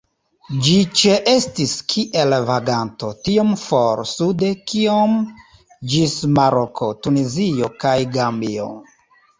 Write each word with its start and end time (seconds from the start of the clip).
Ĝi 0.67 0.77
ĉeestis 1.01 1.73
kiel 1.93 2.37
vaganto 2.47 3.11
tiom 3.27 3.53
for 3.67 4.03
sude 4.15 4.51
kiom 4.73 5.15
ĝis 5.95 6.19
Maroko, 6.41 6.93
Tunizio 7.05 7.73
kaj 7.87 7.99
Gambio. 8.19 8.71